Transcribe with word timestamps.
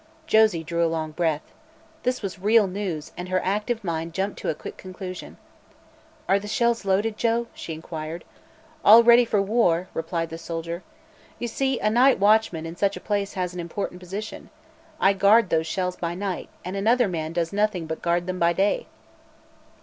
Josie 0.25 0.63
drew 0.63 0.83
a 0.83 0.89
long 0.89 1.11
breath. 1.11 1.43
This 2.01 2.23
was 2.23 2.39
real 2.39 2.65
news 2.65 3.11
and 3.15 3.29
her 3.29 3.39
active 3.43 3.83
mind 3.83 4.13
jumped 4.15 4.39
to 4.39 4.49
a 4.49 4.55
quick 4.55 4.75
conclusion. 4.75 5.37
"Are 6.27 6.39
the 6.39 6.47
shells 6.47 6.85
loaded, 6.85 7.17
Joe?" 7.17 7.45
she 7.53 7.75
inquired. 7.75 8.23
"All 8.83 9.03
ready 9.03 9.25
for 9.25 9.43
war," 9.43 9.89
replied 9.93 10.31
the 10.31 10.39
soldier. 10.39 10.81
"You 11.37 11.47
see, 11.47 11.77
a 11.79 11.91
night 11.91 12.17
watchman 12.17 12.65
in 12.65 12.75
such 12.75 12.97
a 12.97 12.99
place 12.99 13.33
has 13.33 13.53
an 13.53 13.59
important 13.59 13.99
position. 13.99 14.49
I 14.99 15.13
guard 15.13 15.51
those 15.51 15.67
shells 15.67 15.97
by 15.97 16.15
night, 16.15 16.49
and 16.65 16.75
another 16.75 17.07
man 17.07 17.31
does 17.31 17.53
nothing 17.53 17.85
but 17.85 18.01
guard 18.01 18.25
them 18.25 18.39
by 18.39 18.53
day." 18.53 18.87